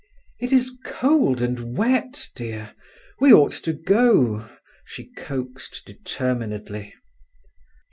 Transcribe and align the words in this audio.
"It 0.39 0.51
is 0.51 0.75
cold 0.83 1.43
and 1.43 1.77
wet, 1.77 2.29
dear; 2.33 2.73
we 3.19 3.31
ought 3.31 3.51
to 3.51 3.71
go," 3.73 4.49
she 4.83 5.11
coaxed 5.11 5.83
determinedly. 5.85 6.95